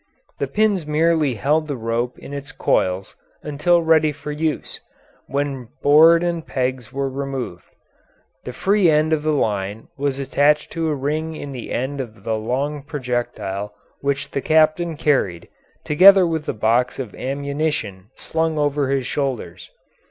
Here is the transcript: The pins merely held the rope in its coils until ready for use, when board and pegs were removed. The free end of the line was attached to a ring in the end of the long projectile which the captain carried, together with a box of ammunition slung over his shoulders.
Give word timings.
The 0.39 0.47
pins 0.47 0.87
merely 0.87 1.35
held 1.35 1.67
the 1.67 1.77
rope 1.77 2.17
in 2.17 2.33
its 2.33 2.51
coils 2.51 3.15
until 3.43 3.83
ready 3.83 4.11
for 4.11 4.31
use, 4.31 4.79
when 5.27 5.67
board 5.83 6.23
and 6.23 6.43
pegs 6.43 6.91
were 6.91 7.07
removed. 7.07 7.65
The 8.43 8.51
free 8.51 8.89
end 8.89 9.13
of 9.13 9.21
the 9.21 9.29
line 9.31 9.89
was 9.99 10.17
attached 10.17 10.71
to 10.71 10.87
a 10.89 10.95
ring 10.95 11.35
in 11.35 11.51
the 11.51 11.69
end 11.71 12.01
of 12.01 12.23
the 12.23 12.35
long 12.35 12.81
projectile 12.81 13.75
which 13.99 14.31
the 14.31 14.41
captain 14.41 14.97
carried, 14.97 15.47
together 15.85 16.25
with 16.25 16.49
a 16.49 16.53
box 16.53 16.97
of 16.97 17.13
ammunition 17.13 18.09
slung 18.15 18.57
over 18.57 18.89
his 18.89 19.05
shoulders. 19.05 19.69